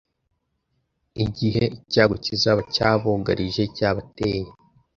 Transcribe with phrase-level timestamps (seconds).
[1.23, 4.49] igihe icyago kizaba cyabugarije; cyabateye